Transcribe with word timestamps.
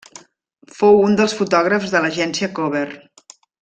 Fou 0.77 0.97
un 1.09 1.19
dels 1.21 1.37
fotògrafs 1.43 1.95
de 1.97 2.05
l'agència 2.07 2.53
Cover. 2.61 2.87